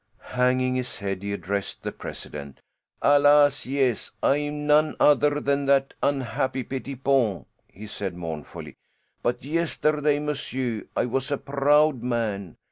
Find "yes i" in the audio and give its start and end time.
3.67-4.37